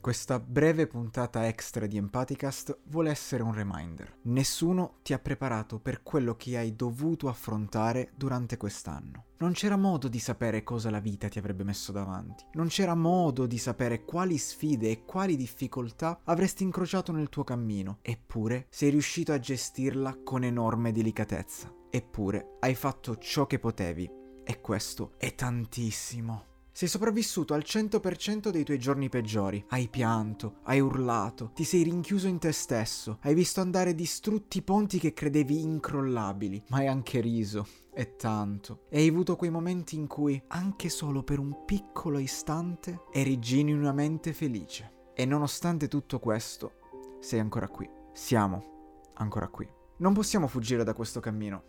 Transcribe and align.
Questa 0.00 0.40
breve 0.40 0.86
puntata 0.86 1.46
extra 1.46 1.86
di 1.86 1.98
Empaticast 1.98 2.78
vuole 2.84 3.10
essere 3.10 3.42
un 3.42 3.52
reminder. 3.52 4.20
Nessuno 4.22 5.00
ti 5.02 5.12
ha 5.12 5.18
preparato 5.18 5.78
per 5.78 6.02
quello 6.02 6.36
che 6.36 6.56
hai 6.56 6.74
dovuto 6.74 7.28
affrontare 7.28 8.12
durante 8.16 8.56
quest'anno. 8.56 9.26
Non 9.40 9.52
c'era 9.52 9.76
modo 9.76 10.08
di 10.08 10.18
sapere 10.18 10.62
cosa 10.62 10.88
la 10.88 11.00
vita 11.00 11.28
ti 11.28 11.38
avrebbe 11.38 11.64
messo 11.64 11.92
davanti. 11.92 12.44
Non 12.54 12.68
c'era 12.68 12.94
modo 12.94 13.44
di 13.44 13.58
sapere 13.58 14.06
quali 14.06 14.38
sfide 14.38 14.90
e 14.90 15.04
quali 15.04 15.36
difficoltà 15.36 16.20
avresti 16.24 16.62
incrociato 16.62 17.12
nel 17.12 17.28
tuo 17.28 17.44
cammino. 17.44 17.98
Eppure 18.00 18.68
sei 18.70 18.88
riuscito 18.88 19.32
a 19.32 19.38
gestirla 19.38 20.22
con 20.24 20.44
enorme 20.44 20.92
delicatezza. 20.92 21.70
Eppure 21.90 22.56
hai 22.60 22.74
fatto 22.74 23.18
ciò 23.18 23.46
che 23.46 23.58
potevi. 23.58 24.10
E 24.44 24.60
questo 24.62 25.12
è 25.18 25.34
tantissimo. 25.34 26.49
Sei 26.80 26.88
sopravvissuto 26.88 27.52
al 27.52 27.62
100% 27.62 28.48
dei 28.48 28.64
tuoi 28.64 28.78
giorni 28.78 29.10
peggiori. 29.10 29.62
Hai 29.68 29.88
pianto, 29.88 30.60
hai 30.62 30.80
urlato, 30.80 31.50
ti 31.54 31.62
sei 31.62 31.82
rinchiuso 31.82 32.26
in 32.26 32.38
te 32.38 32.52
stesso, 32.52 33.18
hai 33.20 33.34
visto 33.34 33.60
andare 33.60 33.94
distrutti 33.94 34.62
ponti 34.62 34.98
che 34.98 35.12
credevi 35.12 35.60
incrollabili, 35.60 36.64
ma 36.68 36.78
hai 36.78 36.86
anche 36.86 37.20
riso. 37.20 37.66
E 37.92 38.16
tanto. 38.16 38.84
E 38.88 39.00
hai 39.00 39.08
avuto 39.08 39.36
quei 39.36 39.50
momenti 39.50 39.94
in 39.96 40.06
cui, 40.06 40.42
anche 40.46 40.88
solo 40.88 41.22
per 41.22 41.38
un 41.38 41.66
piccolo 41.66 42.18
istante, 42.18 43.02
eri 43.12 43.38
genuinamente 43.38 44.32
felice. 44.32 45.10
E 45.12 45.26
nonostante 45.26 45.86
tutto 45.86 46.18
questo, 46.18 46.76
sei 47.20 47.40
ancora 47.40 47.68
qui. 47.68 47.86
Siamo 48.14 49.10
ancora 49.16 49.48
qui. 49.48 49.68
Non 49.98 50.14
possiamo 50.14 50.46
fuggire 50.46 50.82
da 50.82 50.94
questo 50.94 51.20
cammino. 51.20 51.62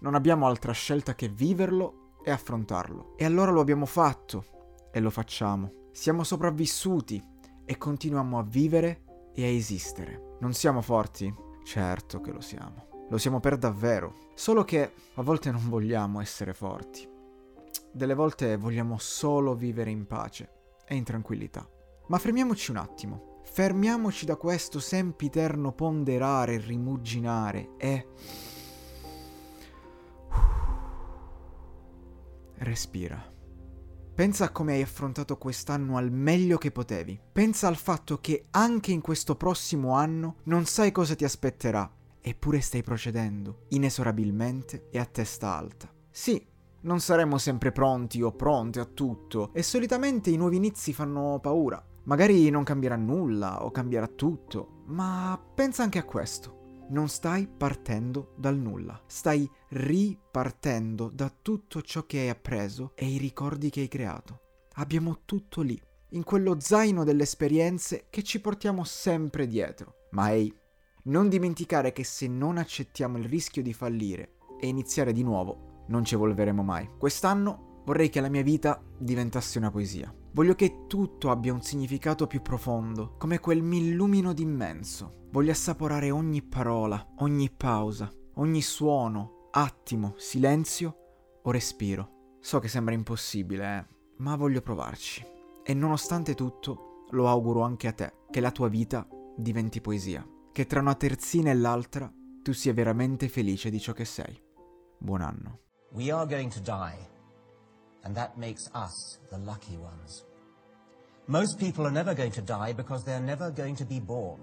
Non 0.00 0.14
abbiamo 0.14 0.46
altra 0.46 0.72
scelta 0.72 1.14
che 1.14 1.30
viverlo 1.30 2.07
e 2.28 2.30
affrontarlo. 2.30 3.14
E 3.16 3.24
allora 3.24 3.50
lo 3.50 3.60
abbiamo 3.60 3.86
fatto 3.86 4.44
e 4.92 5.00
lo 5.00 5.08
facciamo. 5.08 5.86
Siamo 5.92 6.24
sopravvissuti 6.24 7.24
e 7.64 7.78
continuiamo 7.78 8.38
a 8.38 8.42
vivere 8.42 9.02
e 9.32 9.44
a 9.44 9.48
esistere. 9.48 10.36
Non 10.40 10.52
siamo 10.52 10.82
forti? 10.82 11.34
Certo 11.64 12.20
che 12.20 12.30
lo 12.30 12.40
siamo. 12.40 13.06
Lo 13.08 13.16
siamo 13.16 13.40
per 13.40 13.56
davvero. 13.56 14.26
Solo 14.34 14.62
che 14.64 14.92
a 15.14 15.22
volte 15.22 15.50
non 15.50 15.70
vogliamo 15.70 16.20
essere 16.20 16.52
forti. 16.52 17.08
Delle 17.90 18.14
volte 18.14 18.58
vogliamo 18.58 18.98
solo 18.98 19.54
vivere 19.54 19.90
in 19.90 20.06
pace 20.06 20.50
e 20.86 20.96
in 20.96 21.04
tranquillità. 21.04 21.66
Ma 22.08 22.18
fermiamoci 22.18 22.70
un 22.70 22.76
attimo. 22.76 23.40
Fermiamoci 23.44 24.26
da 24.26 24.36
questo 24.36 24.80
sempiterno 24.80 25.72
ponderare, 25.72 26.58
rimuginare 26.58 27.70
e 27.78 28.06
respira. 32.58 33.36
Pensa 34.14 34.46
a 34.46 34.50
come 34.50 34.72
hai 34.72 34.82
affrontato 34.82 35.36
quest'anno 35.36 35.96
al 35.96 36.10
meglio 36.10 36.58
che 36.58 36.72
potevi. 36.72 37.20
Pensa 37.32 37.68
al 37.68 37.76
fatto 37.76 38.18
che 38.18 38.46
anche 38.50 38.90
in 38.90 39.00
questo 39.00 39.36
prossimo 39.36 39.94
anno 39.94 40.38
non 40.44 40.64
sai 40.64 40.90
cosa 40.90 41.14
ti 41.14 41.24
aspetterà, 41.24 41.88
eppure 42.20 42.60
stai 42.60 42.82
procedendo 42.82 43.66
inesorabilmente 43.68 44.88
e 44.90 44.98
a 44.98 45.04
testa 45.04 45.56
alta. 45.56 45.88
Sì, 46.10 46.44
non 46.80 46.98
saremo 46.98 47.38
sempre 47.38 47.70
pronti 47.70 48.20
o 48.20 48.32
pronte 48.32 48.80
a 48.80 48.86
tutto 48.86 49.50
e 49.52 49.62
solitamente 49.62 50.30
i 50.30 50.36
nuovi 50.36 50.56
inizi 50.56 50.92
fanno 50.92 51.38
paura. 51.40 51.80
Magari 52.04 52.50
non 52.50 52.64
cambierà 52.64 52.96
nulla 52.96 53.64
o 53.64 53.70
cambierà 53.70 54.08
tutto, 54.08 54.82
ma 54.86 55.40
pensa 55.54 55.84
anche 55.84 55.98
a 55.98 56.04
questo 56.04 56.57
non 56.90 57.08
stai 57.08 57.46
partendo 57.46 58.34
dal 58.36 58.56
nulla, 58.56 59.00
stai 59.06 59.48
ripartendo 59.68 61.10
da 61.12 61.30
tutto 61.30 61.82
ciò 61.82 62.04
che 62.06 62.20
hai 62.20 62.28
appreso 62.28 62.92
e 62.94 63.06
i 63.06 63.18
ricordi 63.18 63.70
che 63.70 63.80
hai 63.80 63.88
creato. 63.88 64.40
Abbiamo 64.74 65.20
tutto 65.24 65.60
lì, 65.60 65.80
in 66.10 66.24
quello 66.24 66.58
zaino 66.58 67.04
delle 67.04 67.24
esperienze 67.24 68.06
che 68.10 68.22
ci 68.22 68.40
portiamo 68.40 68.84
sempre 68.84 69.46
dietro. 69.46 70.06
Ma 70.10 70.32
ehi, 70.32 70.54
non 71.04 71.28
dimenticare 71.28 71.92
che 71.92 72.04
se 72.04 72.28
non 72.28 72.58
accettiamo 72.58 73.18
il 73.18 73.24
rischio 73.24 73.62
di 73.62 73.72
fallire 73.72 74.36
e 74.60 74.68
iniziare 74.68 75.12
di 75.12 75.22
nuovo, 75.22 75.84
non 75.88 76.04
ci 76.04 76.14
evolveremo 76.14 76.62
mai. 76.62 76.88
Quest'anno 76.98 77.67
vorrei 77.88 78.10
che 78.10 78.20
la 78.20 78.28
mia 78.28 78.42
vita 78.42 78.78
diventasse 78.98 79.56
una 79.56 79.70
poesia. 79.70 80.14
Voglio 80.32 80.54
che 80.54 80.84
tutto 80.86 81.30
abbia 81.30 81.54
un 81.54 81.62
significato 81.62 82.26
più 82.26 82.42
profondo, 82.42 83.16
come 83.16 83.38
quel 83.40 83.62
millumino 83.62 84.34
d'immenso 84.34 85.16
Voglio 85.30 85.50
assaporare 85.50 86.10
ogni 86.10 86.42
parola, 86.42 87.06
ogni 87.18 87.50
pausa, 87.50 88.10
ogni 88.36 88.62
suono, 88.62 89.48
attimo, 89.50 90.14
silenzio 90.16 90.96
o 91.42 91.50
respiro. 91.50 92.36
So 92.40 92.60
che 92.60 92.68
sembra 92.68 92.94
impossibile, 92.94 93.76
eh, 93.76 93.86
ma 94.18 94.36
voglio 94.36 94.62
provarci. 94.62 95.22
E 95.62 95.74
nonostante 95.74 96.34
tutto, 96.34 97.04
lo 97.10 97.28
auguro 97.28 97.60
anche 97.60 97.88
a 97.88 97.92
te, 97.92 98.12
che 98.30 98.40
la 98.40 98.50
tua 98.50 98.68
vita 98.68 99.06
diventi 99.36 99.82
poesia, 99.82 100.26
che 100.50 100.64
tra 100.64 100.80
una 100.80 100.94
terzina 100.94 101.50
e 101.50 101.54
l'altra 101.54 102.10
tu 102.42 102.52
sia 102.52 102.72
veramente 102.72 103.28
felice 103.28 103.68
di 103.68 103.78
ciò 103.78 103.92
che 103.92 104.06
sei. 104.06 104.40
Buon 104.98 105.20
anno. 105.20 105.60
We 105.92 106.10
are 106.10 106.26
going 106.26 106.50
to 106.50 106.60
die, 106.60 107.17
and 108.08 108.16
that 108.16 108.38
makes 108.38 108.70
us 108.74 109.18
the 109.30 109.36
lucky 109.36 109.76
ones. 109.76 110.24
Most 111.26 111.60
people 111.60 111.86
are 111.86 111.90
never 111.90 112.14
going 112.14 112.32
to 112.32 112.40
die 112.40 112.72
because 112.72 113.04
they 113.04 113.12
are 113.12 113.20
never 113.20 113.50
going 113.50 113.76
to 113.76 113.84
be 113.84 114.00
born. 114.00 114.40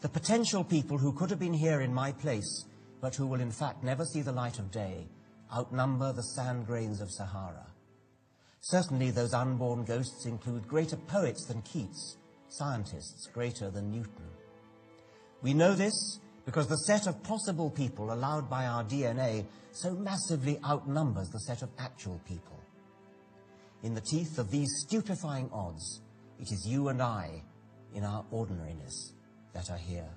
the 0.00 0.08
potential 0.08 0.64
people 0.64 0.96
who 0.96 1.12
could 1.12 1.28
have 1.30 1.38
been 1.38 1.52
here 1.52 1.82
in 1.82 1.92
my 1.92 2.10
place, 2.10 2.64
but 3.00 3.14
who 3.14 3.26
will 3.26 3.40
in 3.40 3.50
fact 3.50 3.84
never 3.84 4.04
see 4.04 4.22
the 4.22 4.32
light 4.32 4.58
of 4.58 4.70
day, 4.70 5.06
outnumber 5.54 6.12
the 6.12 6.22
sand 6.22 6.66
grains 6.66 7.00
of 7.00 7.10
Sahara. 7.10 7.66
Certainly 8.62 9.10
those 9.10 9.34
unborn 9.34 9.84
ghosts 9.84 10.26
include 10.26 10.66
greater 10.66 10.96
poets 10.96 11.44
than 11.46 11.62
Keats, 11.62 12.16
scientists 12.48 13.28
greater 13.32 13.70
than 13.70 13.90
Newton. 13.90 14.30
We 15.42 15.54
know 15.54 15.74
this 15.74 16.20
because 16.50 16.66
the 16.66 16.78
set 16.78 17.06
of 17.06 17.22
possible 17.22 17.70
people 17.70 18.12
allowed 18.12 18.50
by 18.50 18.66
our 18.66 18.82
DNA 18.82 19.44
so 19.70 19.92
massively 19.92 20.58
outnumbers 20.66 21.28
the 21.28 21.38
set 21.38 21.62
of 21.62 21.68
actual 21.78 22.20
people. 22.26 22.58
In 23.84 23.94
the 23.94 24.00
teeth 24.00 24.36
of 24.36 24.50
these 24.50 24.68
stupefying 24.80 25.48
odds, 25.52 26.02
it 26.40 26.50
is 26.50 26.66
you 26.66 26.88
and 26.88 27.00
I, 27.00 27.40
in 27.94 28.02
our 28.02 28.24
ordinariness, 28.32 29.12
that 29.52 29.70
are 29.70 29.78
here. 29.78 30.10